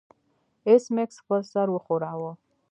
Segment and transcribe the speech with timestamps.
[0.67, 2.31] ایس میکس خپل سر وښوراوه